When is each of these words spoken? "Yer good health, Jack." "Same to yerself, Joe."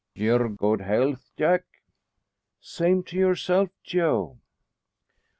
"Yer 0.15 0.49
good 0.49 0.81
health, 0.81 1.29
Jack." 1.37 1.63
"Same 2.59 3.03
to 3.03 3.15
yerself, 3.15 3.69
Joe." 3.83 4.39